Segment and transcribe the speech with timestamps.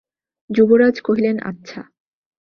[0.49, 1.81] যুবরাজ কহিলেন, আচ্ছা।